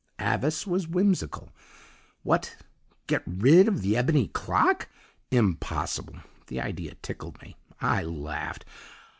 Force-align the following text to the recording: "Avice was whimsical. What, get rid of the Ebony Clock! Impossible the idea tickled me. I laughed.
"Avice 0.17 0.65
was 0.65 0.87
whimsical. 0.87 1.51
What, 2.23 2.55
get 3.05 3.21
rid 3.27 3.67
of 3.67 3.83
the 3.83 3.95
Ebony 3.95 4.29
Clock! 4.29 4.89
Impossible 5.29 6.15
the 6.47 6.59
idea 6.59 6.95
tickled 7.03 7.39
me. 7.43 7.55
I 7.79 8.01
laughed. 8.01 8.65